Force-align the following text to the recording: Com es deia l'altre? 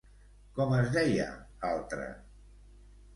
Com 0.59 0.71
es 0.77 0.87
deia 0.95 1.27
l'altre? 1.65 2.07